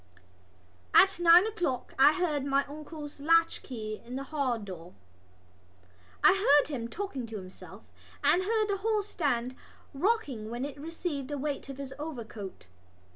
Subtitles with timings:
[0.95, 4.95] At nine o'clock I heard my uncle's latchkey in the halldoor.
[6.23, 7.83] I heard him talking to himself
[8.23, 9.55] and heard the hallstand
[9.93, 12.65] rocking when it had received the weight of his overcoat.